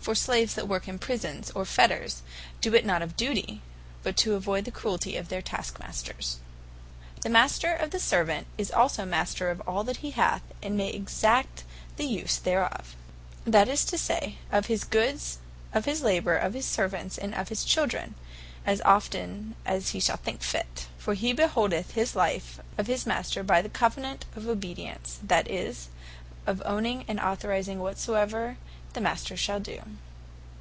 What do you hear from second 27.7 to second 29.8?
whatsoever the Master shall do.